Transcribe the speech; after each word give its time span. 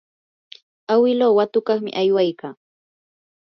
awiluu 0.93 1.35
watukuqmi 1.37 1.89
aywaykaa. 2.01 2.55